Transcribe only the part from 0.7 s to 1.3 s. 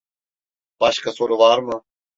Başka